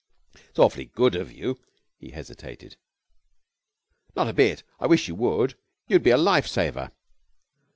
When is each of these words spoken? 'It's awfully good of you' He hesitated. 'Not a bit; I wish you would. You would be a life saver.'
'It's 0.33 0.57
awfully 0.57 0.85
good 0.85 1.13
of 1.13 1.31
you' 1.31 1.59
He 1.99 2.09
hesitated. 2.09 2.75
'Not 4.15 4.29
a 4.29 4.33
bit; 4.33 4.63
I 4.79 4.87
wish 4.87 5.07
you 5.07 5.13
would. 5.13 5.51
You 5.87 5.93
would 5.93 6.01
be 6.01 6.09
a 6.09 6.17
life 6.17 6.47
saver.' 6.47 6.89